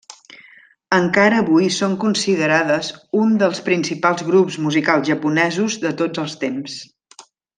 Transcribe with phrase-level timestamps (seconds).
[0.95, 2.89] Encara avui són considerades
[3.25, 6.81] un dels principals grups musicals japonesos de tots els temps.